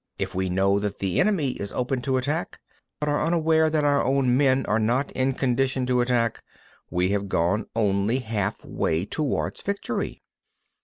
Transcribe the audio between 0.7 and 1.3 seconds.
that the